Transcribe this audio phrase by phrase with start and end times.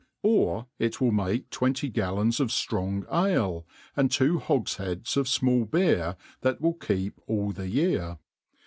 [0.23, 6.15] Or it will make twenty gallons of firong ale, and two hogflieads of fmall beer
[6.41, 8.17] that will keep all the year.